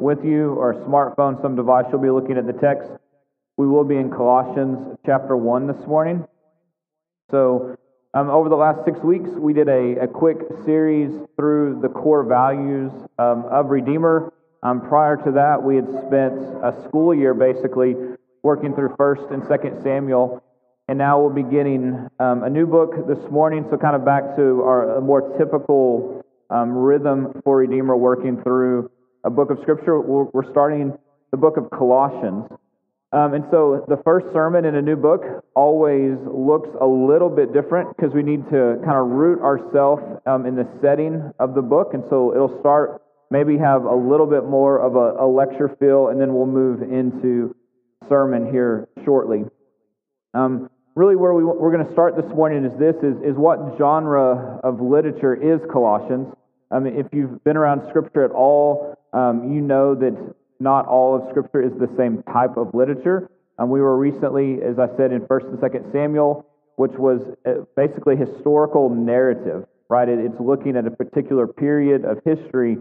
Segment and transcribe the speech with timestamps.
[0.00, 2.90] with you or a smartphone, some device, you'll be looking at the text.
[3.56, 6.24] We will be in Colossians chapter 1 this morning.
[7.30, 7.76] So,
[8.12, 12.24] um, over the last six weeks, we did a, a quick series through the core
[12.24, 14.32] values um, of Redeemer.
[14.64, 17.94] Um, prior to that, we had spent a school year basically
[18.42, 20.42] working through 1st and 2nd Samuel.
[20.88, 24.34] And now we'll be getting um, a new book this morning, so kind of back
[24.34, 28.90] to our more typical um, rhythm for Redeemer working through
[29.24, 30.00] a book of Scripture.
[30.00, 30.96] We're, starting
[31.30, 32.44] the book of Colossians.
[33.12, 37.52] Um, and so the first sermon in a new book always looks a little bit
[37.52, 41.62] different because we need to kind of root ourselves um, in the setting of the
[41.62, 41.92] book.
[41.92, 46.08] And so it'll start, maybe have a little bit more of a, a lecture feel,
[46.08, 47.54] and then we'll move into
[48.08, 49.44] sermon here shortly.
[50.34, 53.58] Um, really, where we, we're going to start this morning is this: is, is what
[53.76, 56.28] genre of literature is Colossians?
[56.70, 61.16] I mean, if you've been around Scripture at all, um, you know that not all
[61.16, 63.30] of Scripture is the same type of literature.
[63.58, 67.64] Um, we were recently, as I said, in First and Second Samuel, which was uh,
[67.76, 70.08] basically historical narrative, right?
[70.08, 72.78] It, it's looking at a particular period of history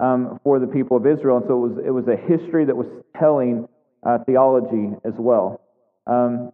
[0.00, 2.76] um, for the people of Israel, and so it was it was a history that
[2.76, 2.86] was
[3.18, 3.68] telling
[4.04, 5.60] uh, theology as well.
[6.06, 6.52] Um,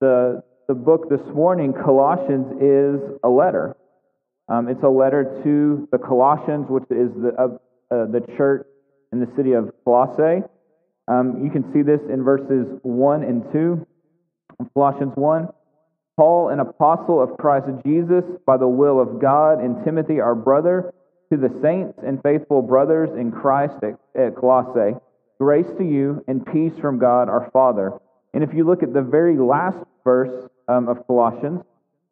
[0.00, 3.76] the the book this morning, Colossians, is a letter.
[4.48, 7.48] Um, it's a letter to the Colossians, which is the uh,
[7.94, 8.66] uh, the church
[9.12, 10.42] in the city of Colossae.
[11.06, 13.86] Um, you can see this in verses 1 and 2.
[14.74, 15.48] Colossians 1.
[16.16, 20.92] Paul, an apostle of Christ Jesus, by the will of God, and Timothy, our brother,
[21.30, 24.96] to the saints and faithful brothers in Christ at, at Colossae,
[25.38, 27.92] grace to you and peace from God our Father.
[28.32, 31.62] And if you look at the very last verse um, of Colossians,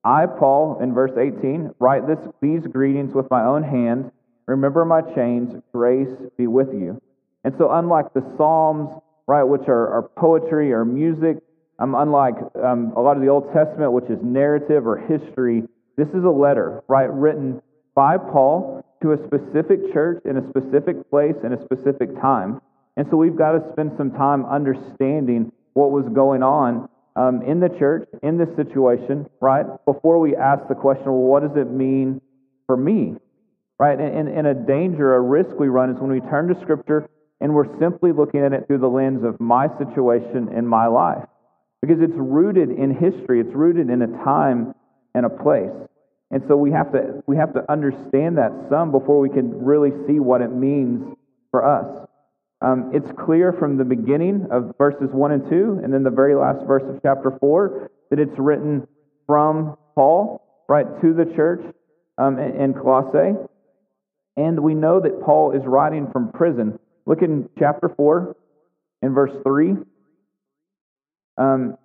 [0.05, 4.11] I, Paul, in verse 18, write this, these greetings with my own hand
[4.47, 7.01] Remember my chains, grace be with you.
[7.45, 8.91] And so, unlike the Psalms,
[9.27, 11.39] right, which are, are poetry or music,
[11.79, 15.65] um, unlike um, a lot of the Old Testament, which is narrative or history,
[15.97, 17.61] this is a letter, right, written
[17.95, 22.61] by Paul to a specific church in a specific place in a specific time.
[22.97, 27.61] And so, we've got to spend some time understanding what was going on um, in
[27.61, 31.71] the church, in this situation, right, before we ask the question, well, what does it
[31.71, 32.21] mean
[32.67, 33.17] for me?
[33.79, 33.99] Right?
[33.99, 37.09] And, and a danger, a risk we run is when we turn to Scripture
[37.41, 41.25] and we're simply looking at it through the lens of my situation in my life.
[41.81, 44.75] Because it's rooted in history, it's rooted in a time
[45.15, 45.73] and a place.
[46.31, 49.91] And so we have to we have to understand that some before we can really
[50.07, 51.17] see what it means
[51.51, 52.09] for us.
[52.63, 56.37] Um, it's clear from the beginning of verses 1 and 2, and then the very
[56.37, 58.87] last verse of chapter 4, that it's written
[59.27, 61.61] from Paul, right, to the church
[62.19, 63.37] um, in Colossae.
[64.37, 66.79] And we know that Paul is writing from prison.
[67.07, 68.37] Look in chapter 4
[69.03, 69.75] in verse 3.
[71.37, 71.77] Um,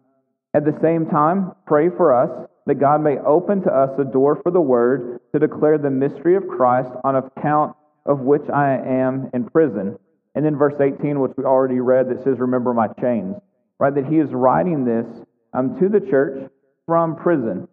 [0.53, 4.39] at the same time, pray for us that God may open to us a door
[4.41, 7.75] for the word to declare the mystery of Christ on account
[8.05, 9.97] of which I am in prison.
[10.35, 13.35] And then verse 18, which we already read, that says, Remember my chains.
[13.79, 13.93] Right?
[13.93, 15.05] That he is writing this
[15.53, 16.49] um, to the church
[16.85, 17.67] from prison.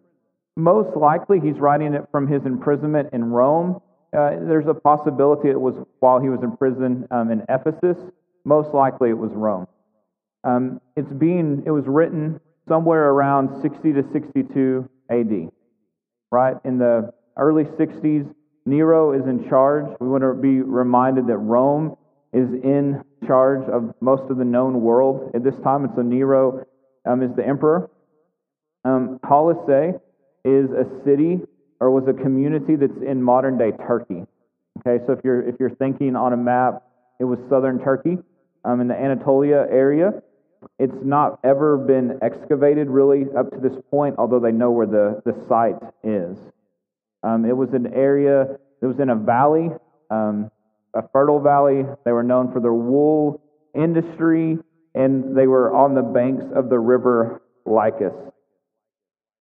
[0.55, 3.81] Most likely, he's writing it from his imprisonment in Rome
[4.15, 7.97] uh, there's a possibility it was while he was in prison um, in Ephesus.
[8.45, 9.67] Most likely it was Rome.
[10.43, 15.49] Um, it's being, it was written somewhere around 60 to 62 AD,
[16.31, 16.55] right?
[16.63, 18.33] In the early 60s,
[18.65, 19.85] Nero is in charge.
[19.99, 21.97] We want to be reminded that Rome
[22.33, 25.83] is in charge of most of the known world at this time.
[25.83, 26.65] And so Nero
[27.05, 27.89] um, is the emperor.
[28.83, 29.97] Um, Colossae
[30.43, 31.41] is a city
[31.79, 34.23] or was a community that's in modern day Turkey.
[34.79, 36.83] Okay, so if you're if you're thinking on a map,
[37.19, 38.17] it was southern Turkey,
[38.65, 40.21] um, in the Anatolia area.
[40.79, 45.21] It's not ever been excavated really up to this point, although they know where the,
[45.23, 46.37] the site is.
[47.23, 49.69] Um, it was an area that was in a valley,
[50.09, 50.49] um,
[50.93, 51.85] a fertile valley.
[52.03, 53.41] They were known for their wool
[53.75, 54.57] industry,
[54.95, 58.13] and they were on the banks of the river Lycus.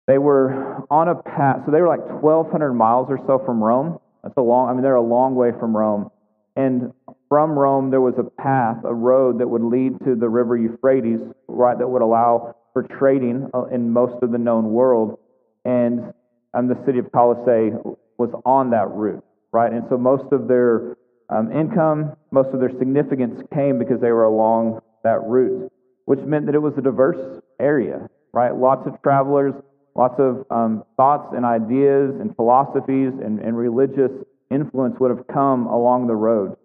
[0.07, 3.99] They were on a path, so they were like 1,200 miles or so from Rome.
[4.23, 6.11] That's a long, I mean, they're a long way from Rome.
[6.57, 6.93] And
[7.29, 11.21] from Rome, there was a path, a road that would lead to the river Euphrates,
[11.49, 15.19] right, that would allow for trading uh, in most of the known world.
[15.65, 16.13] And,
[16.53, 17.73] and the city of Colossae
[18.19, 19.73] was on that route, right?
[19.73, 20.97] And so most of their
[21.31, 25.73] um, income, most of their significance came because they were along that route,
[26.05, 28.55] which meant that it was a diverse area, right?
[28.55, 29.55] Lots of travelers,
[29.95, 34.11] Lots of um, thoughts and ideas and philosophies and, and, religious
[34.51, 36.57] influence would have come along the road.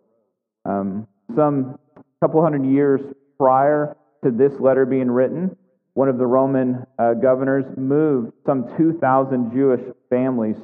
[0.63, 1.77] Um, some
[2.21, 3.01] couple hundred years
[3.37, 5.55] prior to this letter being written,
[5.93, 10.55] one of the Roman uh, governors moved some 2,000 Jewish families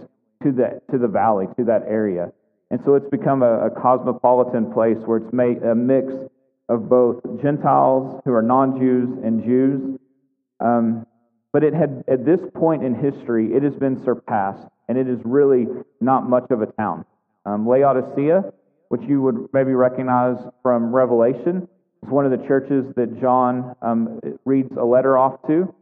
[0.44, 2.32] to the, to the valley, to that area.
[2.72, 6.12] And so it's become a, a cosmopolitan place where it's made a mix
[6.70, 10.00] of both Gentiles who are non Jews and Jews.
[10.60, 11.06] Um,
[11.54, 15.20] but it had, at this point in history, it has been surpassed, and it is
[15.24, 15.68] really
[16.02, 17.06] not much of a town.
[17.46, 18.44] Um, Laodicea,
[18.90, 21.68] which you would maybe recognize from Revelation,
[22.02, 25.74] is one of the churches that John um, reads a letter off to,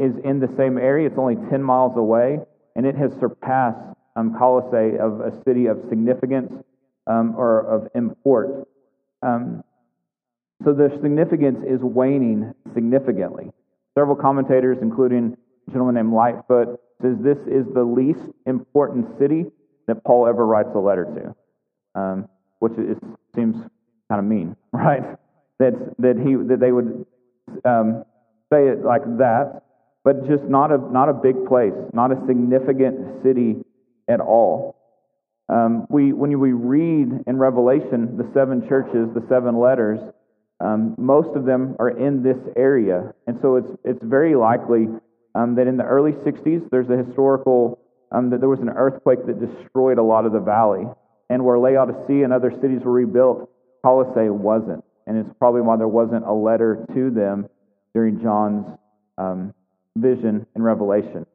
[0.00, 1.06] is in the same area.
[1.06, 2.40] It's only 10 miles away,
[2.74, 6.52] and it has surpassed um, Colossae of a city of significance
[7.06, 8.66] um, or of import.
[9.22, 9.62] Um,
[10.64, 13.52] so the significance is waning significantly.
[13.98, 19.46] Several commentators, including a gentleman named Lightfoot, says this is the least important city
[19.86, 22.28] that Paul ever writes a letter to, um,
[22.60, 22.96] which is,
[23.34, 23.56] seems
[24.08, 25.02] kind of mean, right?
[25.58, 27.04] That that he that they would
[27.64, 28.04] um,
[28.52, 29.62] say it like that,
[30.04, 33.64] but just not a not a big place, not a significant city
[34.08, 34.76] at all.
[35.48, 40.00] Um, we when we read in Revelation the seven churches, the seven letters,
[40.60, 44.88] um, most of them are in this area, and so it's it's very likely
[45.34, 47.78] um, that in the early 60s there's a historical
[48.12, 50.84] um, that there was an earthquake that destroyed a lot of the valley,
[51.30, 53.50] and where Laodicea and other cities were rebuilt,
[53.82, 57.48] Colossae wasn't, and it's probably why there wasn't a letter to them
[57.94, 58.66] during John's
[59.16, 59.54] um,
[59.96, 61.26] vision in Revelation.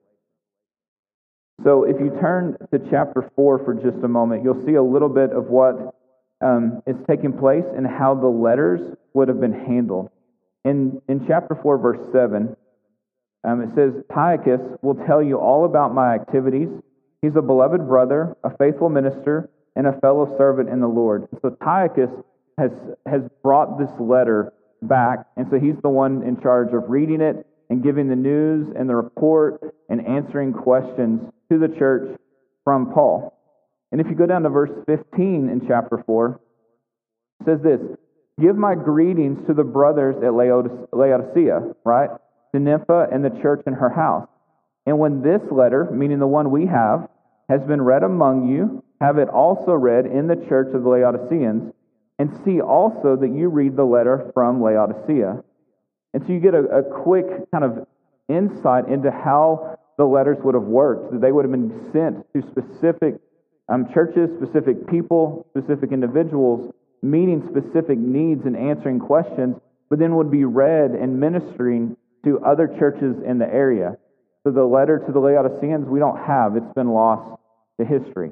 [1.63, 5.09] So if you turn to chapter 4 for just a moment, you'll see a little
[5.09, 5.94] bit of what
[6.41, 10.09] um, is taking place and how the letters would have been handled.
[10.63, 12.55] In, in chapter 4, verse 7,
[13.43, 16.69] um, it says, Tychicus will tell you all about my activities.
[17.21, 21.27] He's a beloved brother, a faithful minister, and a fellow servant in the Lord.
[21.41, 22.09] So Tychicus
[22.57, 22.71] has,
[23.05, 27.45] has brought this letter back, and so he's the one in charge of reading it
[27.69, 31.21] and giving the news and the report and answering questions
[31.51, 32.17] to the church
[32.63, 33.34] from Paul.
[33.95, 36.41] And if you go down to verse 15 in chapter 4,
[37.39, 37.79] it says this
[38.37, 42.09] Give my greetings to the brothers at Laodicea, right?
[42.53, 44.27] To Nympha and the church in her house.
[44.85, 47.07] And when this letter, meaning the one we have,
[47.47, 51.71] has been read among you, have it also read in the church of the Laodiceans,
[52.19, 55.41] and see also that you read the letter from Laodicea.
[56.13, 57.87] And so you get a, a quick kind of
[58.27, 61.13] insight into how the letters would have worked.
[61.13, 63.21] That they would have been sent to specific
[63.69, 69.55] um, churches, specific people, specific individuals, meeting specific needs and answering questions,
[69.89, 73.97] but then would be read and ministering to other churches in the area.
[74.43, 77.41] So the letter to the Laodiceans we don't have, it's been lost
[77.79, 78.31] to history.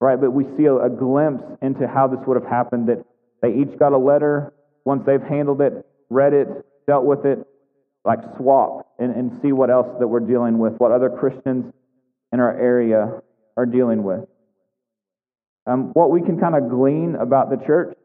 [0.00, 0.20] Right?
[0.20, 3.04] But we see a, a glimpse into how this would have happened that
[3.40, 4.52] they each got a letter.
[4.84, 6.48] Once they've handled it, read it,
[6.86, 7.46] dealt with it,
[8.04, 11.72] like swap and, and see what else that we're dealing with, what other Christians
[12.32, 13.20] in our area
[13.56, 14.26] are dealing with.
[15.66, 17.96] Um, what we can kind of glean about the church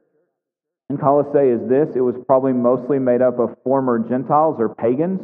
[0.90, 5.22] in Colossae is this it was probably mostly made up of former Gentiles or pagans.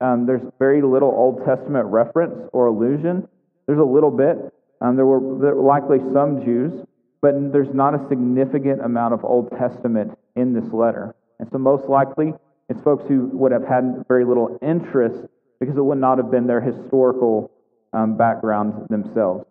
[0.00, 3.28] Um, there's very little Old Testament reference or allusion.
[3.66, 4.36] There's a little bit.
[4.80, 6.84] Um, there, were, there were likely some Jews,
[7.22, 11.14] but there's not a significant amount of Old Testament in this letter.
[11.38, 12.34] And so, most likely,
[12.68, 15.26] it's folks who would have had very little interest
[15.60, 17.50] because it would not have been their historical
[17.92, 19.46] um, background themselves.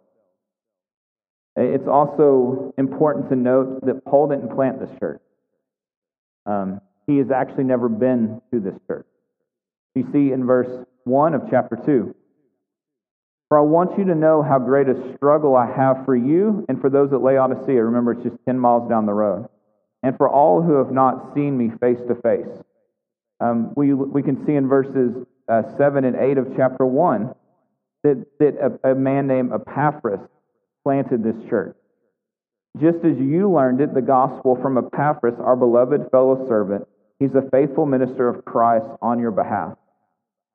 [1.55, 5.21] It's also important to note that Paul didn't plant this church.
[6.45, 9.07] Um, he has actually never been to this church.
[9.93, 12.13] You see in verse 1 of chapter 2.
[13.47, 16.81] For I want you to know how great a struggle I have for you and
[16.81, 17.83] for those that lay on at Laodicea.
[17.83, 19.47] Remember, it's just 10 miles down the road.
[20.03, 22.63] And for all who have not seen me face to face.
[23.39, 27.33] Um, we, we can see in verses uh, 7 and 8 of chapter 1
[28.03, 30.21] that, that a, a man named Epaphras
[30.85, 31.75] planted this church.
[32.79, 36.87] Just as you learned it, the gospel from Epaphras, our beloved fellow servant,
[37.19, 39.77] he's a faithful minister of Christ on your behalf.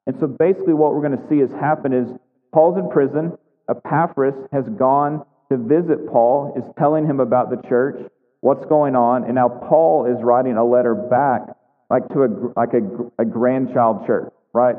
[0.07, 2.07] And so basically, what we're going to see has happened is
[2.53, 3.37] Paul's in prison.
[3.69, 8.01] Epaphras has gone to visit Paul, is telling him about the church,
[8.41, 11.43] what's going on, and now Paul is writing a letter back
[11.91, 14.77] like to a, like a, a grandchild church, right?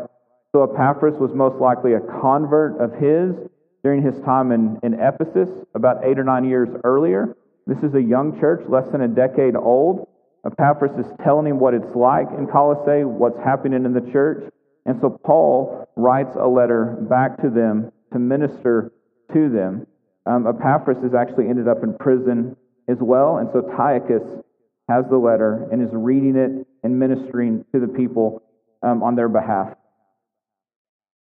[0.53, 3.36] So Epaphras was most likely a convert of his
[3.83, 7.35] during his time in, in Ephesus about eight or nine years earlier.
[7.67, 10.07] This is a young church, less than a decade old.
[10.45, 14.51] Epaphras is telling him what it's like in Colossae, what's happening in the church.
[14.85, 18.91] And so Paul writes a letter back to them to minister
[19.33, 19.85] to them.
[20.25, 22.55] Um, Epaphras has actually ended up in prison
[22.88, 24.43] as well, and so Tychicus
[24.89, 28.41] has the letter and is reading it and ministering to the people
[28.83, 29.69] um, on their behalf.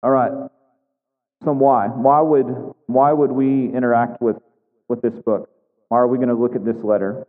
[0.01, 0.31] All right.
[1.43, 1.87] So why?
[1.87, 4.37] Why would why would we interact with
[4.87, 5.49] with this book?
[5.87, 7.25] Why are we going to look at this letter?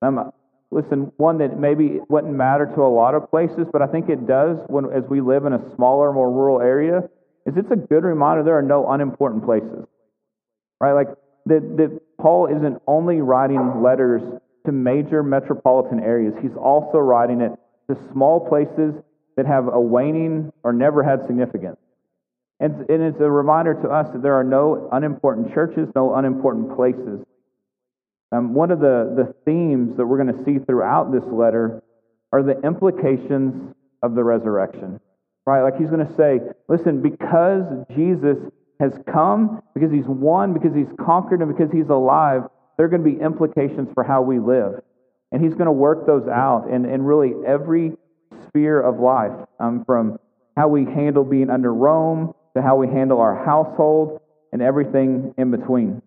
[0.00, 0.32] Um,
[0.70, 4.26] listen, one that maybe wouldn't matter to a lot of places, but I think it
[4.26, 7.08] does when as we live in a smaller, more rural area.
[7.46, 9.86] Is it's a good reminder there are no unimportant places,
[10.80, 10.92] right?
[10.92, 11.08] Like
[11.46, 14.22] that, that Paul isn't only writing letters
[14.66, 17.52] to major metropolitan areas; he's also writing it
[17.88, 18.94] to small places
[19.36, 21.78] that have a waning or never had significance.
[22.60, 26.74] And, and it's a reminder to us that there are no unimportant churches, no unimportant
[26.74, 27.24] places.
[28.32, 31.82] Um, one of the, the themes that we're going to see throughout this letter
[32.32, 35.00] are the implications of the resurrection.
[35.46, 35.62] Right?
[35.62, 37.64] Like he's going to say, listen, because
[37.96, 38.36] Jesus
[38.80, 42.42] has come, because he's won, because he's conquered, and because he's alive,
[42.76, 44.82] there are going to be implications for how we live.
[45.32, 47.92] And he's going to work those out in, in really every
[48.48, 50.18] sphere of life, um, from
[50.56, 54.20] how we handle being under Rome to how we handle our household
[54.52, 56.02] and everything in between.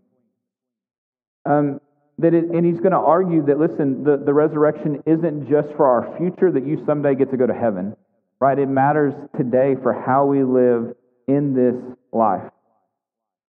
[1.45, 1.79] Um,
[2.19, 5.87] that it, and he's going to argue that, listen, the, the resurrection isn't just for
[5.87, 7.95] our future, that you someday get to go to heaven,
[8.39, 8.59] right?
[8.59, 10.93] It matters today for how we live
[11.27, 11.75] in this
[12.11, 12.43] life.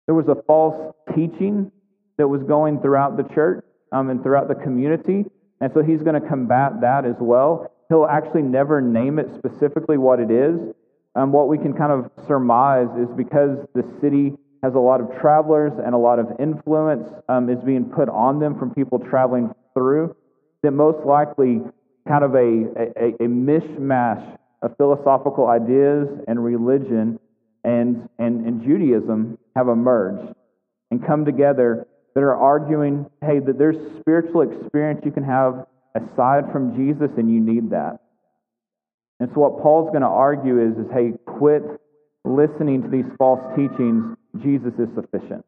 [0.07, 1.71] There was a false teaching
[2.17, 5.25] that was going throughout the church um, and throughout the community,
[5.61, 7.71] and so he's going to combat that as well.
[7.89, 10.59] He'll actually never name it specifically what it is.
[11.15, 15.09] Um, what we can kind of surmise is because the city has a lot of
[15.21, 19.51] travelers and a lot of influence um, is being put on them from people traveling
[19.75, 20.15] through,
[20.63, 21.61] that most likely
[22.09, 22.67] kind of a,
[22.99, 27.19] a, a mishmash of philosophical ideas and religion
[27.65, 30.35] and, and, and Judaism have emerged
[30.91, 36.45] and come together that are arguing, hey, that there's spiritual experience you can have aside
[36.53, 38.01] from Jesus, and you need that.
[39.23, 41.63] And so what Paul's going to argue is, is hey, quit
[42.25, 45.47] listening to these false teachings Jesus is sufficient.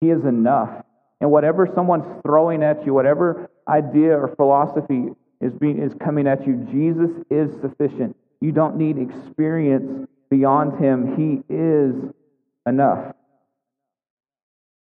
[0.00, 0.84] He is enough.
[1.20, 5.06] And whatever someone's throwing at you, whatever idea or philosophy
[5.40, 8.14] is, being, is coming at you, Jesus is sufficient.
[8.40, 11.16] You don't need experience beyond him.
[11.16, 11.96] He is
[12.64, 13.12] enough.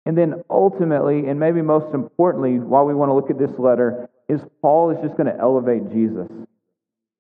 [0.06, 4.10] And then ultimately, and maybe most importantly, why we want to look at this letter,
[4.30, 6.30] is Paul is just going to elevate Jesus.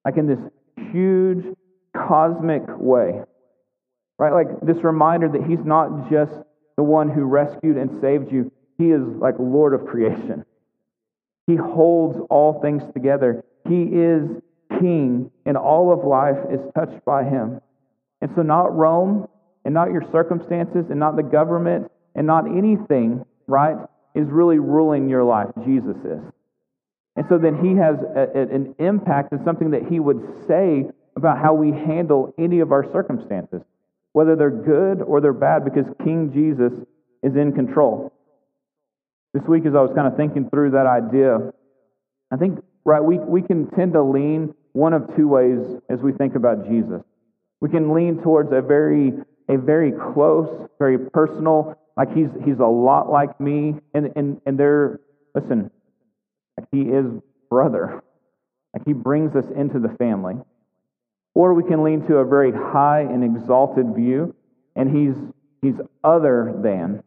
[0.05, 0.39] Like in this
[0.91, 1.45] huge
[1.95, 3.21] cosmic way.
[4.17, 4.33] Right?
[4.33, 6.31] Like this reminder that he's not just
[6.77, 10.45] the one who rescued and saved you, he is like Lord of creation.
[11.47, 13.43] He holds all things together.
[13.67, 14.29] He is
[14.79, 17.61] king, and all of life is touched by him.
[18.21, 19.27] And so, not Rome,
[19.65, 23.75] and not your circumstances, and not the government, and not anything, right,
[24.15, 25.47] is really ruling your life.
[25.65, 26.21] Jesus is.
[27.15, 30.85] And so then he has a, a, an impact and something that he would say
[31.15, 33.61] about how we handle any of our circumstances
[34.13, 36.73] whether they're good or they're bad, because King Jesus
[37.23, 38.11] is in control.
[39.33, 41.53] This week, as I was kind of thinking through that idea,
[42.31, 46.11] I think, right, we, we can tend to lean one of two ways as we
[46.11, 47.01] think about Jesus.
[47.61, 49.13] We can lean towards a very,
[49.47, 54.59] a very close, very personal, like he's, he's a lot like me, and, and, and
[54.59, 54.99] they're,
[55.35, 55.71] listen,
[56.71, 57.05] he is
[57.49, 58.03] brother.
[58.73, 60.35] Like he brings us into the family.
[61.33, 64.35] Or we can lean to a very high and exalted view,
[64.75, 65.15] and he's,
[65.61, 67.03] he's other than.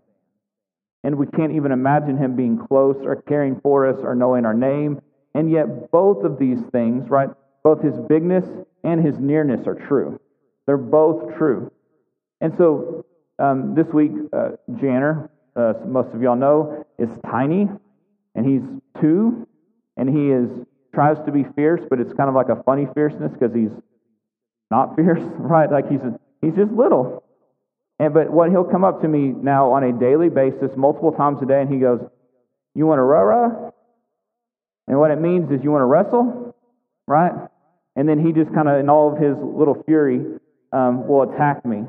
[1.03, 4.55] And we can't even imagine him being close or caring for us or knowing our
[4.55, 5.03] name.
[5.35, 7.29] And yet, both of these things, right,
[7.63, 8.47] both his bigness
[8.83, 10.21] and his nearness are true.
[10.67, 11.71] They're both true.
[12.41, 13.05] And so
[13.39, 17.69] um, this week, uh, Janner, uh, most of y'all know, is tiny,
[18.35, 18.63] and he's
[19.01, 19.47] two,
[19.97, 23.33] and he is tries to be fierce, but it's kind of like a funny fierceness
[23.33, 23.71] because he's
[24.71, 25.71] not fierce, right?
[25.71, 26.01] Like he's,
[26.41, 27.25] he's just little.
[27.99, 31.41] And, but what he'll come up to me now on a daily basis, multiple times
[31.43, 32.01] a day, and he goes,
[32.75, 33.71] You want to rah
[34.89, 36.57] And what it means is you want to wrestle,
[37.07, 37.33] right?
[37.97, 40.21] And then he just kind of, in all of his little fury,
[40.73, 41.85] um, will attack me,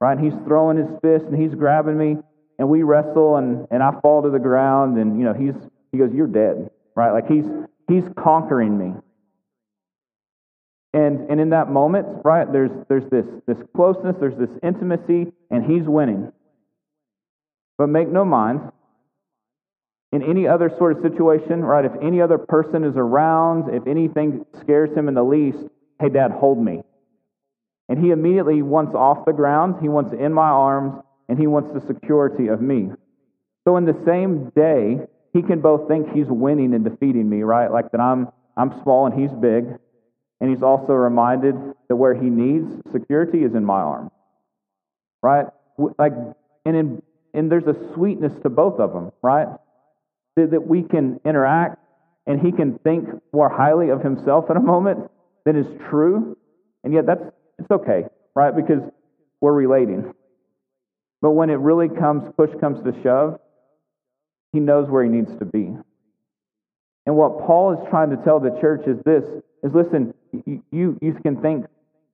[0.00, 0.18] right?
[0.18, 2.16] He's throwing his fist and he's grabbing me,
[2.58, 5.54] and we wrestle, and, and I fall to the ground, and, you know, he's,
[5.96, 7.12] he goes, You're dead, right?
[7.12, 7.44] Like he's,
[7.88, 9.00] he's conquering me.
[10.92, 15.64] And, and in that moment, right, there's, there's this, this closeness, there's this intimacy, and
[15.64, 16.32] he's winning.
[17.76, 18.72] But make no mind,
[20.12, 24.46] in any other sort of situation, right, if any other person is around, if anything
[24.60, 25.58] scares him in the least,
[26.00, 26.82] hey, Dad, hold me.
[27.90, 30.94] And he immediately wants off the ground, he wants in my arms,
[31.28, 32.90] and he wants the security of me.
[33.64, 37.70] So in the same day, he can both think he's winning and defeating me, right?
[37.70, 39.66] Like that I'm I'm small and he's big.
[40.40, 41.54] And he's also reminded
[41.88, 44.10] that where he needs security is in my arm.
[45.22, 45.46] Right?
[45.98, 46.12] Like
[46.64, 47.02] and in
[47.34, 49.48] and there's a sweetness to both of them, right?
[50.36, 51.78] That, that we can interact
[52.26, 55.10] and he can think more highly of himself in a moment
[55.44, 56.36] than is true.
[56.82, 57.24] And yet that's
[57.58, 58.56] it's okay, right?
[58.56, 58.82] Because
[59.42, 60.14] we're relating.
[61.20, 63.38] But when it really comes, push comes to shove,
[64.56, 65.76] he knows where he needs to be.
[67.04, 69.24] And what Paul is trying to tell the church is this
[69.62, 70.14] is listen,
[70.72, 71.66] you, you can think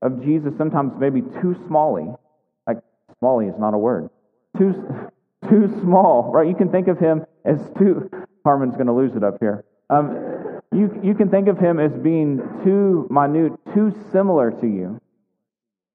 [0.02, 2.18] of Jesus sometimes maybe too smally.
[2.66, 2.78] Like
[3.22, 4.10] smally is not a word.
[4.58, 4.72] Too
[5.48, 6.48] too small, right?
[6.48, 8.10] You can think of him as too
[8.44, 9.64] Harmon's gonna lose it up here.
[9.88, 15.00] Um, you, you can think of him as being too minute, too similar to you.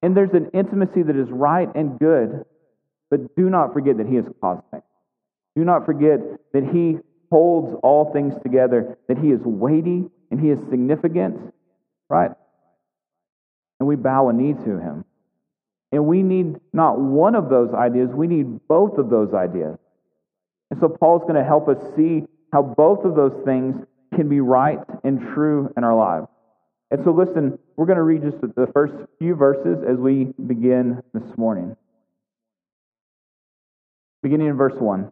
[0.02, 2.46] And there's an intimacy that is right and good,
[3.10, 4.84] but do not forget that he is cosmic.
[5.58, 6.20] Do not forget
[6.54, 7.00] that he
[7.32, 11.52] holds all things together, that he is weighty and he is significant,
[12.10, 12.30] right?
[13.80, 15.04] And we bow a knee to him.
[15.92, 19.80] And we need not one of those ideas, we need both of those ideas.
[20.70, 23.84] And so Paul's going to help us see how both of those things
[24.14, 26.28] can be right and true in our lives.
[26.92, 31.02] And so, listen, we're going to read just the first few verses as we begin
[31.16, 31.76] this morning.
[34.22, 35.12] Beginning in verse 1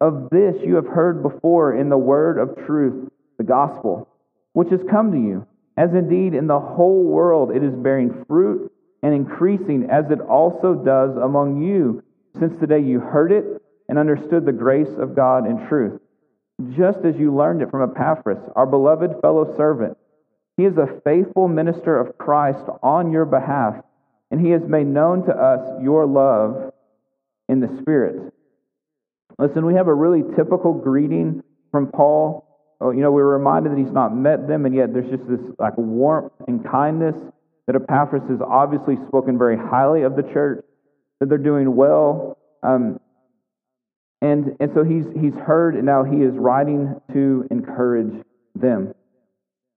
[0.00, 4.08] of this you have heard before in the word of truth, the gospel,
[4.52, 8.72] which has come to you, as indeed in the whole world it is bearing fruit
[9.02, 12.02] and increasing, as it also does among you,
[12.38, 16.00] since the day you heard it and understood the grace of God in truth,
[16.76, 19.96] just as you learned it from Epaphras, our beloved fellow servant
[20.60, 23.82] he is a faithful minister of Christ on your behalf,
[24.30, 26.74] and he has made known to us your love
[27.48, 28.34] in the Spirit.
[29.40, 32.46] Listen, we have a really typical greeting from Paul.
[32.78, 35.40] Oh, you know, we're reminded that he's not met them, and yet there's just this
[35.58, 37.16] like warmth and kindness
[37.66, 40.62] that Epaphras has obviously spoken very highly of the church,
[41.20, 42.36] that they're doing well.
[42.62, 43.00] Um,
[44.20, 48.22] and, and so he's, he's heard, and now he is writing to encourage
[48.54, 48.92] them.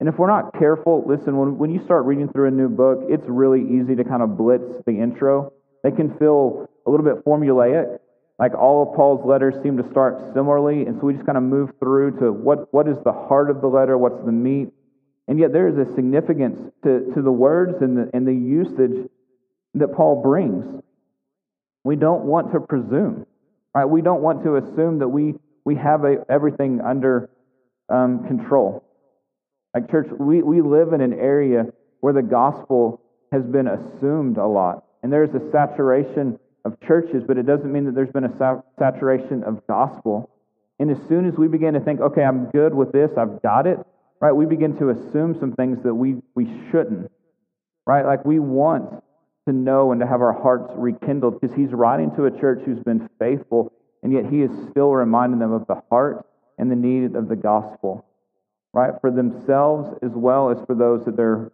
[0.01, 3.05] And if we're not careful, listen, when, when you start reading through a new book,
[3.07, 5.53] it's really easy to kind of blitz the intro.
[5.83, 7.99] They can feel a little bit formulaic.
[8.43, 10.85] Like all of Paul's letters seem to start similarly.
[10.85, 13.61] And so we just kind of move through to what, what is the heart of
[13.61, 14.67] the letter, what's the meat.
[15.29, 19.09] And yet there is a significance to, to the words and the, and the usage
[19.75, 20.83] that Paul brings.
[21.85, 23.25] We don't want to presume.
[23.73, 23.85] Right?
[23.85, 27.29] We don't want to assume that we, we have a, everything under
[27.87, 28.83] um, control.
[29.73, 31.67] Like, church, we, we live in an area
[32.01, 32.99] where the gospel
[33.31, 34.83] has been assumed a lot.
[35.01, 39.43] And there's a saturation of churches, but it doesn't mean that there's been a saturation
[39.43, 40.29] of gospel.
[40.79, 43.67] And as soon as we begin to think, okay, I'm good with this, I've got
[43.67, 43.79] it,
[44.19, 47.11] right, we begin to assume some things that we, we shouldn't,
[47.85, 48.05] right?
[48.05, 49.03] Like we want
[49.47, 52.79] to know and to have our hearts rekindled because he's writing to a church who's
[52.79, 56.25] been faithful, and yet he is still reminding them of the heart
[56.57, 58.05] and the need of the gospel
[58.73, 58.93] right?
[58.99, 61.51] For themselves as well as for those that they're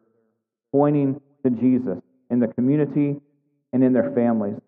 [0.72, 2.00] pointing to Jesus
[2.32, 3.19] in the community
[3.74, 4.60] and in their families.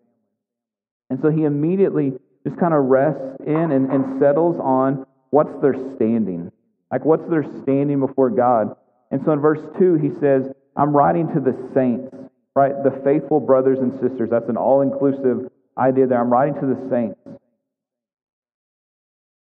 [1.12, 5.74] And so he immediately just kind of rests in and, and settles on what's their
[5.94, 6.50] standing.
[6.90, 8.74] Like, what's their standing before God?
[9.10, 12.16] And so in verse 2, he says, I'm writing to the saints,
[12.56, 12.72] right?
[12.82, 14.30] The faithful brothers and sisters.
[14.30, 16.18] That's an all inclusive idea there.
[16.18, 17.20] I'm writing to the saints.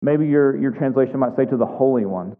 [0.02, 2.36] Maybe your, your translation might say to the holy ones.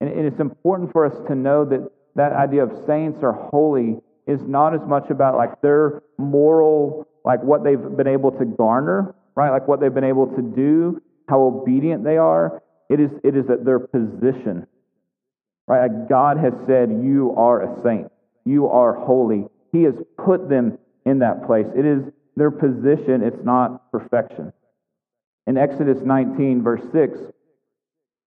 [0.00, 4.40] And it's important for us to know that that idea of saints are holy is
[4.42, 9.50] not as much about like their moral, like what they've been able to garner, right?
[9.50, 12.62] Like what they've been able to do, how obedient they are.
[12.90, 14.66] It is, it is their position,
[15.66, 15.88] right?
[15.88, 18.10] Like God has said, You are a saint.
[18.44, 19.46] You are holy.
[19.72, 21.66] He has put them in that place.
[21.74, 22.02] It is
[22.36, 24.52] their position, it's not perfection.
[25.46, 27.18] In Exodus 19, verse 6,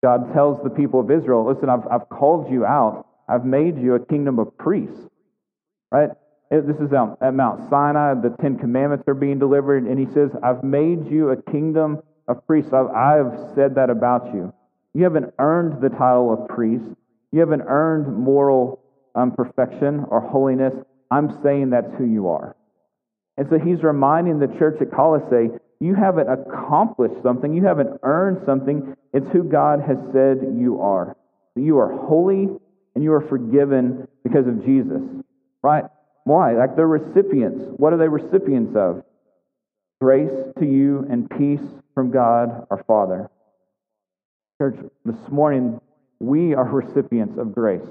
[0.02, 3.06] God tells the people of Israel, listen, I've, I've called you out.
[3.28, 5.00] I've made you a kingdom of priests.
[5.90, 6.10] Right?
[6.50, 8.14] This is at Mount Sinai.
[8.14, 9.84] The Ten Commandments are being delivered.
[9.84, 12.72] And he says, I've made you a kingdom of priests.
[12.72, 14.52] I've, I've said that about you.
[14.94, 16.84] You haven't earned the title of priest.
[17.32, 18.80] You haven't earned moral
[19.14, 20.72] um, perfection or holiness.
[21.10, 22.56] I'm saying that's who you are.
[23.36, 28.40] And so he's reminding the church at Colossae, you haven't accomplished something, you haven't earned
[28.46, 28.96] something.
[29.12, 31.16] It's who God has said you are.
[31.54, 32.48] You are holy
[32.94, 35.02] and you are forgiven because of Jesus.
[35.62, 35.84] Right?
[36.26, 36.54] Why?
[36.54, 37.64] Like they're recipients.
[37.76, 39.04] What are they recipients of?
[40.00, 41.60] Grace to you and peace
[41.94, 43.30] from God our Father.
[44.60, 45.80] Church, this morning
[46.18, 47.86] we are recipients of grace.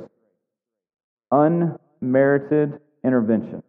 [1.31, 3.63] Unmerited intervention.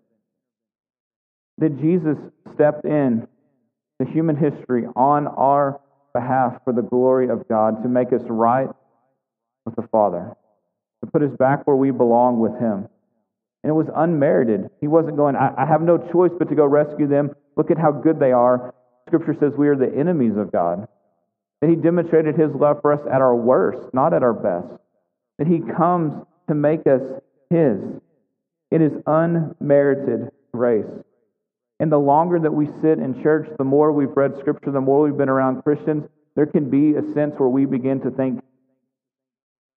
[1.59, 2.19] That Jesus
[2.55, 3.29] stepped in
[4.01, 5.81] to human history on our
[6.13, 8.69] behalf for the glory of God to make us right
[9.65, 10.37] with the Father,
[11.05, 12.89] to put us back where we belong with Him.
[13.67, 14.71] And it was unmerited.
[14.81, 17.35] He wasn't going, I, I have no choice but to go rescue them.
[17.57, 18.73] Look at how good they are.
[19.09, 20.87] Scripture says we are the enemies of God.
[21.61, 24.81] That He demonstrated His love for us at our worst, not at our best.
[25.39, 26.13] That He comes
[26.47, 27.03] to make us
[27.51, 27.81] His.
[28.71, 30.87] It is unmerited grace.
[31.81, 35.03] And the longer that we sit in church, the more we've read Scripture, the more
[35.03, 36.05] we've been around Christians,
[36.37, 38.45] there can be a sense where we begin to think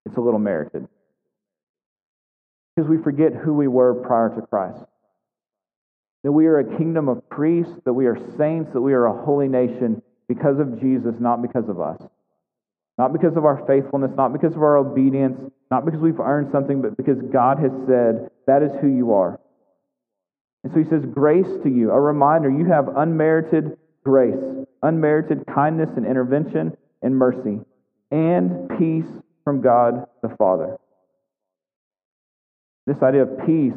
[0.06, 0.86] it's a little merited.
[2.80, 4.82] Because we forget who we were prior to Christ.
[6.24, 9.22] That we are a kingdom of priests, that we are saints, that we are a
[9.22, 12.00] holy nation because of Jesus, not because of us.
[12.96, 15.38] Not because of our faithfulness, not because of our obedience,
[15.70, 19.38] not because we've earned something, but because God has said, that is who you are.
[20.64, 24.40] And so he says, Grace to you, a reminder you have unmerited grace,
[24.82, 27.60] unmerited kindness and intervention and mercy,
[28.10, 30.78] and peace from God the Father.
[32.86, 33.74] This idea of peace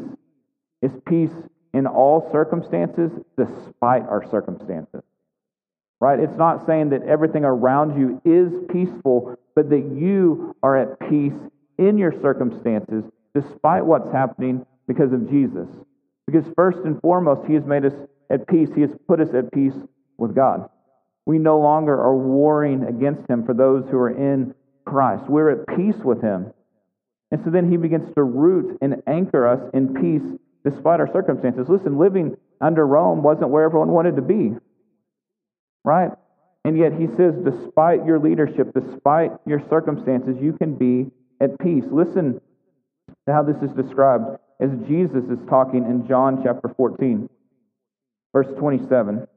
[0.81, 1.31] is peace
[1.73, 5.01] in all circumstances, despite our circumstances.
[5.99, 6.19] Right?
[6.19, 11.33] It's not saying that everything around you is peaceful, but that you are at peace
[11.77, 15.67] in your circumstances, despite what's happening because of Jesus.
[16.27, 17.93] Because first and foremost, He has made us
[18.29, 18.69] at peace.
[18.75, 19.75] He has put us at peace
[20.17, 20.69] with God.
[21.25, 24.53] We no longer are warring against Him for those who are in
[24.85, 25.23] Christ.
[25.29, 26.51] We're at peace with Him.
[27.33, 31.67] And so then He begins to root and anchor us in peace despite our circumstances.
[31.67, 34.53] Listen, living under Rome wasn't where everyone wanted to be,
[35.83, 36.11] right?
[36.63, 41.09] And yet He says, despite your leadership, despite your circumstances, you can be
[41.41, 41.85] at peace.
[41.89, 42.39] Listen
[43.25, 47.27] to how this is described as Jesus is talking in John chapter 14,
[48.31, 49.27] verse 27.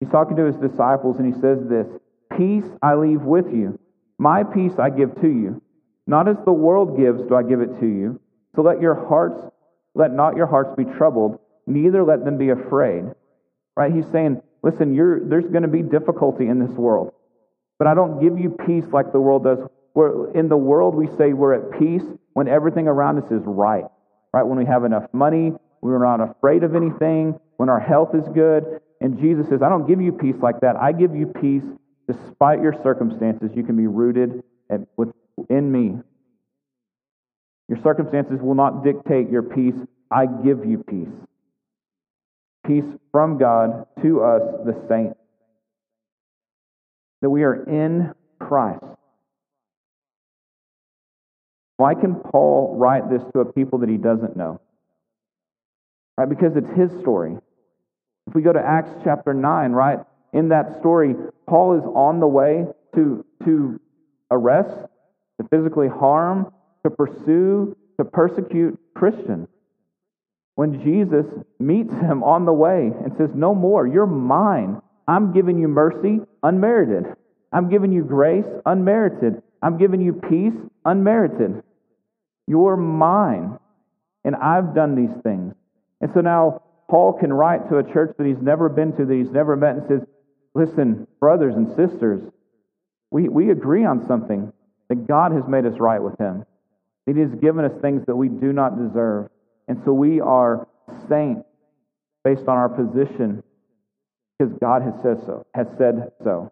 [0.00, 1.86] He's talking to his disciples and he says this
[2.38, 3.78] Peace I leave with you,
[4.16, 5.60] my peace I give to you.
[6.06, 8.20] Not as the world gives do I give it to you.
[8.54, 9.40] So let your hearts,
[9.94, 13.04] let not your hearts be troubled, neither let them be afraid.
[13.76, 13.92] Right?
[13.92, 14.96] He's saying, listen,
[15.28, 17.12] there's going to be difficulty in this world,
[17.78, 19.58] but I don't give you peace like the world does.
[19.94, 23.84] We're, in the world, we say we're at peace when everything around us is right.
[24.32, 24.44] Right?
[24.44, 28.80] When we have enough money, we're not afraid of anything, when our health is good.
[29.00, 30.76] And Jesus says, I don't give you peace like that.
[30.76, 31.64] I give you peace
[32.08, 33.50] despite your circumstances.
[33.54, 34.42] You can be rooted
[35.50, 36.00] in me.
[37.68, 39.74] Your circumstances will not dictate your peace.
[40.10, 41.08] I give you peace.
[42.66, 45.18] Peace from God to us, the saints.
[47.20, 48.84] That we are in Christ.
[51.76, 54.60] Why can Paul write this to a people that he doesn't know?
[56.16, 56.28] Right?
[56.28, 57.36] Because it's his story.
[58.26, 59.98] If we go to Acts chapter 9, right,
[60.32, 61.14] in that story,
[61.46, 63.80] Paul is on the way to, to
[64.30, 64.86] arrest,
[65.40, 66.52] to physically harm,
[66.84, 69.48] to pursue, to persecute Christians.
[70.54, 71.26] When Jesus
[71.58, 74.82] meets him on the way and says, No more, you're mine.
[75.06, 77.14] I'm giving you mercy unmerited.
[77.52, 79.42] I'm giving you grace unmerited.
[79.62, 81.62] I'm giving you peace unmerited.
[82.46, 83.58] You're mine.
[84.24, 85.54] And I've done these things.
[86.00, 89.14] And so now Paul can write to a church that he's never been to, that
[89.14, 90.00] he's never met, and says,
[90.58, 92.20] Listen, brothers and sisters,
[93.12, 94.52] we, we agree on something
[94.88, 96.44] that God has made us right with him.
[97.06, 99.28] He has given us things that we do not deserve.
[99.68, 100.66] And so we are
[101.08, 101.46] saints
[102.24, 103.44] based on our position
[104.36, 106.50] because God has said so, has said so.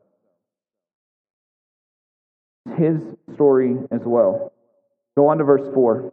[2.77, 3.01] His
[3.35, 4.53] story as well.
[5.17, 6.13] Go on to verse 4.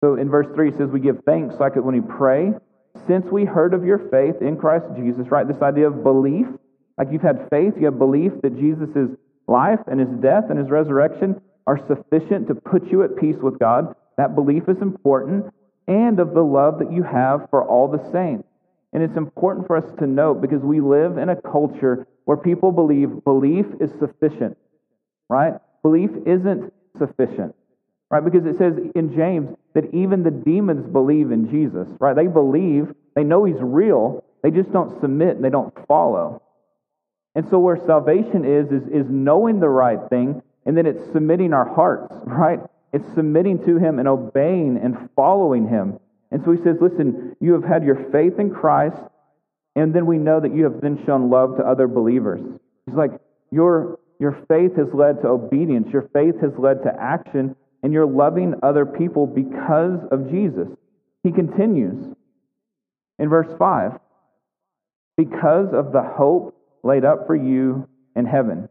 [0.00, 2.52] So in verse 3, it says, We give thanks like when we pray.
[3.06, 5.46] Since we heard of your faith in Christ Jesus, right?
[5.46, 6.46] This idea of belief.
[6.98, 9.16] Like you've had faith, you have belief that Jesus'
[9.48, 13.58] life and his death and his resurrection are sufficient to put you at peace with
[13.58, 13.94] God.
[14.18, 15.52] That belief is important.
[15.88, 18.46] And of the love that you have for all the saints.
[18.92, 22.72] And it's important for us to note because we live in a culture where people
[22.72, 24.56] believe belief is sufficient,
[25.28, 25.54] right?
[25.82, 27.54] Belief isn't sufficient,
[28.10, 28.24] right?
[28.24, 32.14] Because it says in James that even the demons believe in Jesus, right?
[32.14, 36.42] They believe, they know he's real, they just don't submit and they don't follow.
[37.34, 41.52] And so where salvation is, is, is knowing the right thing, and then it's submitting
[41.52, 42.60] our hearts, right?
[42.92, 45.98] It's submitting to him and obeying and following him.
[46.30, 48.96] And so he says, listen, you have had your faith in Christ,
[49.74, 52.40] and then we know that you have then shown love to other believers.
[52.86, 53.12] He's like,
[53.50, 58.06] your, your faith has led to obedience, your faith has led to action, and you're
[58.06, 60.68] loving other people because of Jesus.
[61.22, 62.14] He continues
[63.18, 63.98] in verse 5
[65.16, 68.68] because of the hope laid up for you in heaven.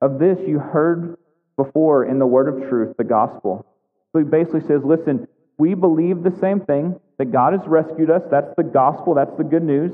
[0.00, 1.16] Of this you heard
[1.56, 3.66] before in the word of truth, the gospel.
[4.12, 5.26] So he basically says, listen,
[5.58, 8.22] we believe the same thing, that God has rescued us.
[8.30, 9.92] That's the gospel, that's the good news.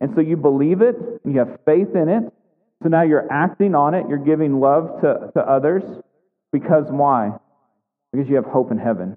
[0.00, 2.32] And so you believe it, and you have faith in it.
[2.82, 5.84] So now you're acting on it, you're giving love to, to others.
[6.52, 7.32] Because why?
[8.14, 9.16] Because you have hope in heaven.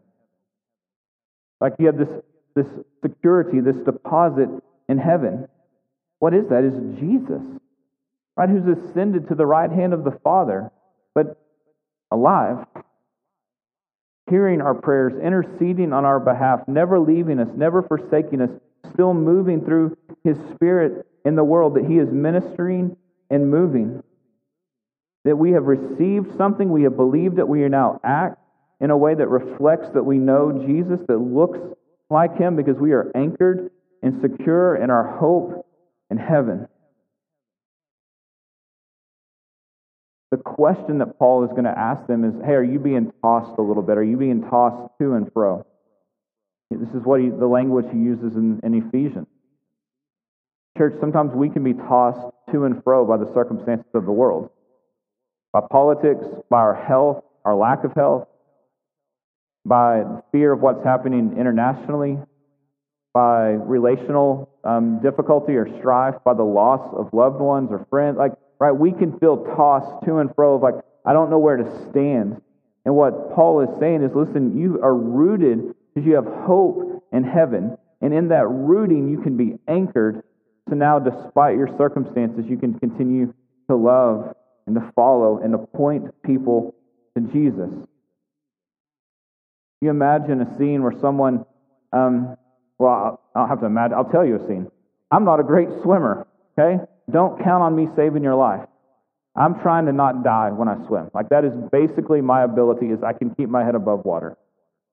[1.62, 2.10] Like you have this,
[2.56, 2.66] this
[3.04, 4.50] security, this deposit
[4.90, 5.48] in heaven.
[6.18, 6.64] What is that?
[6.64, 7.44] Is Jesus,
[8.36, 8.50] right?
[8.50, 10.72] Who's ascended to the right hand of the Father,
[11.14, 11.40] but
[12.10, 12.66] alive,
[14.32, 18.50] hearing our prayers, interceding on our behalf, never leaving us, never forsaking us,
[18.94, 22.98] still moving through His Spirit in the world, that He is ministering
[23.30, 24.02] and moving.
[25.24, 28.40] That we have received something, we have believed that we are now act
[28.80, 31.60] in a way that reflects that we know Jesus, that looks
[32.10, 33.72] like Him, because we are anchored
[34.04, 35.66] and secure in our hope
[36.10, 36.68] in heaven.
[40.32, 43.58] The question that Paul is going to ask them is hey, are you being tossed
[43.58, 43.98] a little bit?
[43.98, 45.66] Are you being tossed to and fro?
[46.70, 49.28] This is what he, the language he uses in, in Ephesians.
[50.78, 54.50] Church, sometimes we can be tossed to and fro by the circumstances of the world,
[55.54, 58.28] by politics, by our health, our lack of health,
[59.68, 62.18] by fear of what's happening internationally,
[63.14, 68.18] by relational um, difficulty or strife, by the loss of loved ones or friends.
[68.18, 70.76] Like, right, we can feel tossed to and fro of like,
[71.06, 72.42] I don't know where to stand.
[72.86, 77.24] And what Paul is saying is, listen, you are rooted because you have hope in
[77.24, 77.78] heaven.
[78.02, 80.24] And in that rooting, you can be anchored.
[80.70, 83.34] So now, despite your circumstances, you can continue
[83.70, 84.34] to love
[84.68, 86.76] and to follow and to point people
[87.18, 87.70] to Jesus.
[89.82, 91.46] You imagine a scene where someone
[91.94, 92.38] um,
[92.80, 93.98] well, I'll have to imagine.
[93.98, 94.68] I'll tell you a scene.
[95.12, 96.84] I'm not a great swimmer, okay?
[97.12, 98.68] Don't count on me saving your life.
[99.36, 101.10] I'm trying to not die when I swim.
[101.14, 104.36] Like that is basically my ability is I can keep my head above water.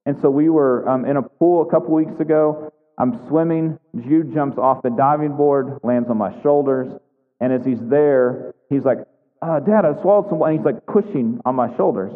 [0.06, 2.72] And so we were um, in a pool a couple weeks ago.
[2.98, 3.78] I'm swimming.
[4.06, 6.92] Jude jumps off the diving board, lands on my shoulders,
[7.40, 8.98] and as he's there, he's like,
[9.42, 12.12] uh, "Dad, I swallowed some." And he's like pushing on my shoulders,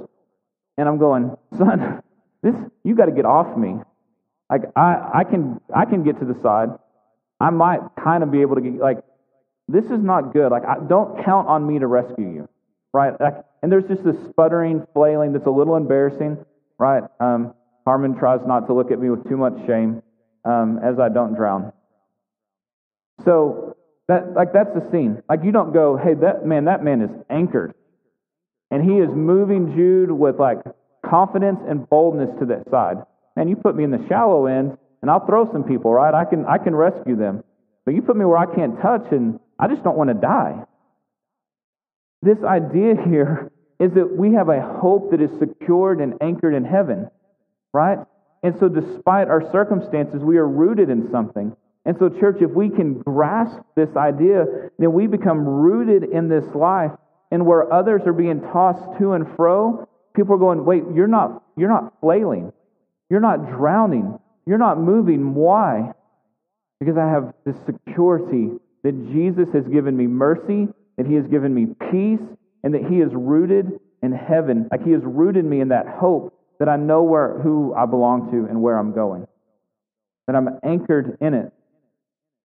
[0.76, 2.02] and I'm going, "Son,
[2.42, 3.78] this you got to get off me."
[4.50, 6.70] Like I, I can I can get to the side.
[7.40, 8.98] I might kind of be able to get like
[9.68, 10.50] this is not good.
[10.50, 12.48] Like I, don't count on me to rescue you,
[12.92, 13.18] right?
[13.20, 16.38] Like, and there's just this sputtering, flailing that's a little embarrassing,
[16.78, 17.04] right?
[17.20, 20.02] Um, Harmon tries not to look at me with too much shame
[20.44, 21.72] um, as I don't drown.
[23.24, 23.76] So
[24.08, 25.22] that like that's the scene.
[25.28, 27.74] Like you don't go, hey, that man, that man is anchored,
[28.70, 30.60] and he is moving Jude with like
[31.08, 32.98] confidence and boldness to that side.
[33.36, 36.14] Man, you put me in the shallow end, and I'll throw some people, right?
[36.14, 37.44] I can, I can rescue them.
[37.84, 40.64] But you put me where I can't touch, and I just don't want to die.
[42.20, 46.64] This idea here is that we have a hope that is secured and anchored in
[46.64, 47.08] heaven,
[47.72, 47.98] right?
[48.42, 51.56] And so, despite our circumstances, we are rooted in something.
[51.84, 54.44] And so, church, if we can grasp this idea,
[54.78, 56.92] then we become rooted in this life.
[57.30, 59.87] And where others are being tossed to and fro,
[60.18, 62.52] people are going, wait, you're not, you're not flailing.
[63.08, 64.18] You're not drowning.
[64.46, 65.34] You're not moving.
[65.34, 65.92] Why?
[66.80, 68.50] Because I have this security
[68.82, 72.26] that Jesus has given me mercy, that He has given me peace,
[72.64, 74.68] and that He is rooted in heaven.
[74.72, 78.32] Like He has rooted me in that hope that I know where who I belong
[78.32, 79.24] to and where I'm going.
[80.26, 81.52] That I'm anchored in it.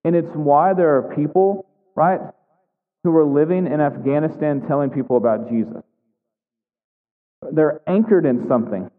[0.04, 2.20] And it's why there are people, right,
[3.04, 5.84] who are living in Afghanistan telling people about Jesus.
[7.52, 8.90] They're anchored in something.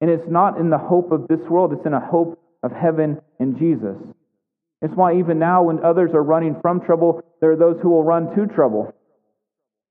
[0.00, 3.20] And it's not in the hope of this world, it's in a hope of heaven
[3.38, 3.96] and Jesus.
[4.80, 8.02] It's why even now, when others are running from trouble, there are those who will
[8.02, 8.92] run to trouble.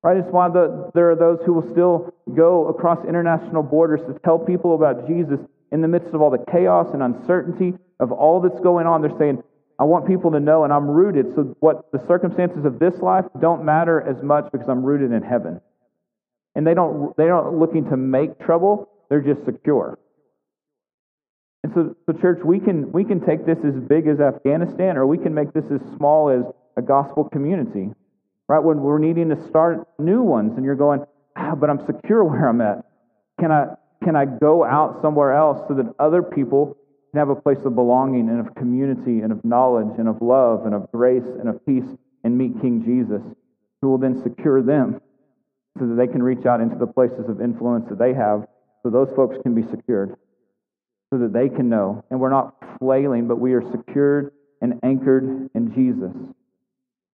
[0.04, 0.18] Right?
[0.18, 4.40] It's why the, there are those who will still go across international borders to tell
[4.40, 5.40] people about Jesus
[5.72, 9.02] in the midst of all the chaos and uncertainty of all that's going on.
[9.02, 9.44] They're saying,
[9.80, 11.34] I want people to know, and I'm rooted.
[11.36, 15.24] So, what the circumstances of this life don't matter as much because I'm rooted in
[15.24, 15.62] heaven.
[16.56, 19.98] And they don't, they aren't looking to make trouble, they're just secure.
[21.64, 25.06] And so, so, church, we can, we can take this as big as Afghanistan, or
[25.06, 26.44] we can make this as small as
[26.76, 27.92] a gospel community.
[28.48, 28.60] Right?
[28.60, 32.48] When we're needing to start new ones, and you're going, ah, but I'm secure where
[32.48, 32.84] I'm at.
[33.40, 36.78] Can I, can I go out somewhere else so that other people
[37.12, 40.66] can have a place of belonging and of community and of knowledge and of love
[40.66, 43.22] and of grace and of peace and meet King Jesus,
[43.82, 45.00] who will then secure them
[45.80, 48.46] so that they can reach out into the places of influence that they have
[48.84, 50.16] so those folks can be secured
[51.12, 52.04] so that they can know.
[52.10, 54.32] And we're not flailing, but we are secured
[54.62, 56.16] and anchored in Jesus.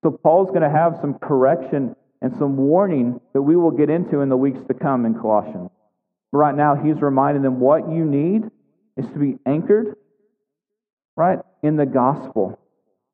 [0.03, 4.21] So Paul's going to have some correction and some warning that we will get into
[4.21, 5.69] in the weeks to come in Colossians.
[6.31, 8.43] But right now, he's reminding them what you need
[8.95, 9.95] is to be anchored,
[11.15, 12.59] right, in the gospel,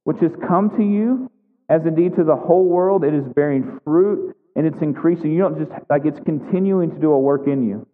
[0.04, 1.32] which has come to you
[1.70, 3.04] as indeed to the whole world.
[3.04, 5.32] It is bearing fruit and it's increasing.
[5.32, 7.88] You don't just, like, it's continuing to do a work in you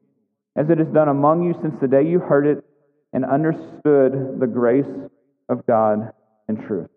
[0.56, 2.63] as it has done among you since the day you heard it
[3.13, 4.86] and understood the grace
[5.48, 6.12] of God
[6.48, 6.89] and truth.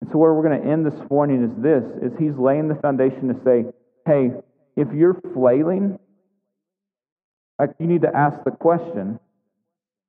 [0.00, 2.76] And so where we're going to end this morning is this, is he's laying the
[2.76, 3.64] foundation to say,
[4.06, 4.30] hey,
[4.76, 5.98] if you're flailing,
[7.58, 9.18] like you need to ask the question,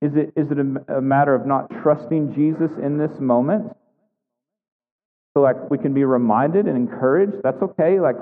[0.02, 3.76] is it, is it a, a matter of not trusting Jesus in this moment?
[5.34, 8.16] So like we can be reminded and encouraged, that's okay, like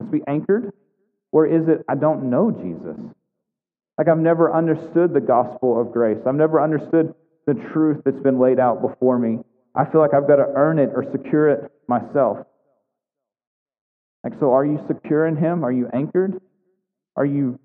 [0.00, 0.72] let's be anchored.
[1.32, 2.96] Or is it, I don't know Jesus?
[3.98, 6.18] Like I've never understood the gospel of grace.
[6.26, 7.14] I've never understood
[7.46, 9.38] the truth that's been laid out before me.
[9.74, 12.38] I feel like I've got to earn it or secure it myself.
[14.22, 15.64] Like, so are you secure in Him?
[15.64, 16.40] Are you anchored?
[17.16, 17.58] Are you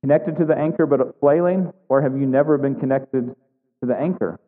[0.00, 1.72] connected to the anchor but flailing?
[1.88, 3.34] Or have you never been connected
[3.80, 4.38] to the anchor?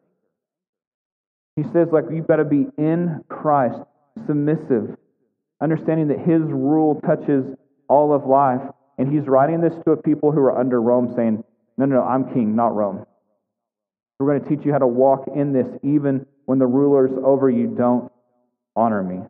[1.59, 3.81] He says, like, you've got to be in Christ,
[4.29, 4.97] submissive,
[5.61, 7.47] understanding that His rule touches
[7.89, 8.61] all of life.
[8.97, 11.43] And He's writing this to a people who are under Rome, saying,
[11.77, 13.05] No, no, no, I'm king, not Rome.
[14.21, 17.51] We're going to teach you how to walk in this even when the rulers over
[17.51, 18.13] you don't
[18.77, 19.23] honor me.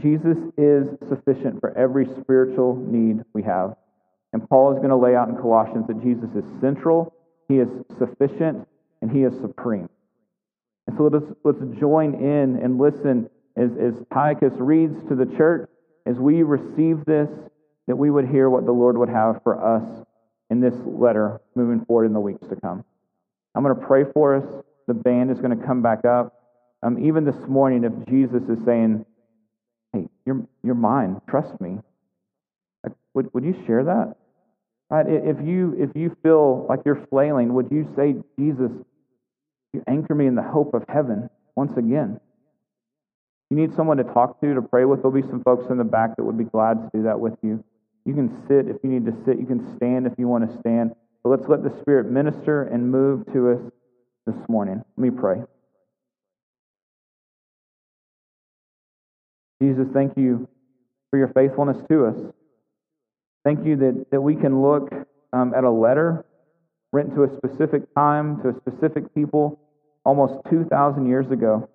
[0.00, 3.76] Jesus is sufficient for every spiritual need we have.
[4.32, 7.14] And Paul is going to lay out in Colossians that Jesus is central,
[7.46, 8.66] he is sufficient,
[9.02, 9.90] and he is supreme.
[10.86, 15.68] And so let's, let's join in and listen as, as Tychicus reads to the church,
[16.06, 17.30] as we receive this,
[17.86, 20.04] that we would hear what the Lord would have for us
[20.50, 22.84] in this letter moving forward in the weeks to come.
[23.54, 24.64] I'm going to pray for us.
[24.86, 26.34] The band is going to come back up.
[26.82, 29.06] Um, even this morning, if Jesus is saying,
[29.92, 31.78] Hey, you're, you're mine, trust me,
[33.14, 34.16] would, would you share that?
[34.90, 35.06] Right?
[35.08, 38.70] If you, if you feel like you're flailing, would you say, Jesus,
[39.74, 42.20] you anchor me in the hope of heaven once again?
[43.50, 45.02] You need someone to talk to, to pray with.
[45.02, 47.34] There'll be some folks in the back that would be glad to do that with
[47.42, 47.62] you.
[48.04, 49.38] You can sit if you need to sit.
[49.38, 50.94] You can stand if you want to stand.
[51.22, 53.60] But let's let the Spirit minister and move to us
[54.26, 54.82] this morning.
[54.96, 55.42] Let me pray.
[59.62, 60.48] Jesus, thank you
[61.10, 62.16] for your faithfulness to us.
[63.44, 64.92] Thank you that, that we can look
[65.32, 66.24] um, at a letter
[66.92, 69.58] written to a specific time, to a specific people,
[70.04, 71.68] almost 2,000 years ago.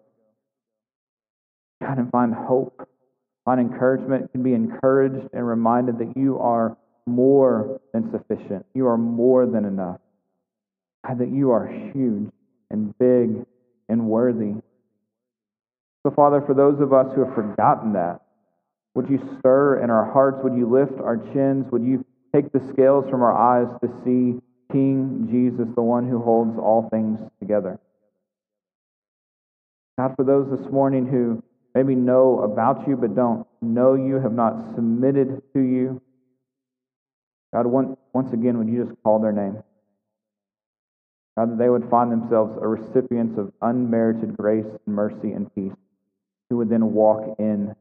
[1.81, 2.87] God, and find hope,
[3.45, 8.65] find encouragement, can be encouraged and reminded that you are more than sufficient.
[8.73, 9.99] You are more than enough.
[11.07, 12.31] God, that you are huge
[12.69, 13.45] and big
[13.87, 14.53] and worthy.
[16.03, 18.21] So, Father, for those of us who have forgotten that,
[18.95, 20.39] would you stir in our hearts?
[20.43, 21.71] Would you lift our chins?
[21.71, 26.21] Would you take the scales from our eyes to see King Jesus, the one who
[26.21, 27.79] holds all things together?
[29.99, 31.43] God, for those this morning who
[31.75, 36.01] maybe know about you but don't know you, have not submitted to you,
[37.53, 39.61] God, once again, would you just call their name?
[41.37, 45.75] God, that they would find themselves a recipients of unmerited grace and mercy and peace,
[46.49, 47.75] who would then walk in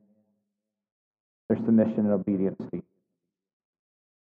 [1.49, 2.83] their submission and obedience to you.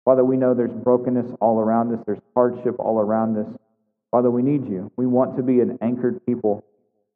[0.03, 3.47] Father, we know there's brokenness all around us, there's hardship all around us.
[4.11, 4.91] Father, we need you.
[4.97, 6.65] We want to be an anchored people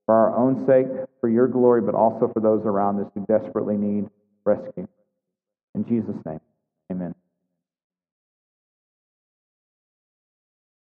[0.09, 0.87] for our own sake,
[1.21, 4.09] for your glory, but also for those around us who desperately need
[4.43, 4.87] rescue.
[5.75, 6.39] In Jesus' name,
[6.91, 7.13] amen.